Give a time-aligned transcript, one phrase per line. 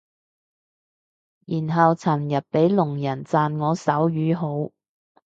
[1.45, 4.71] 然後尋日俾聾人讚我手語好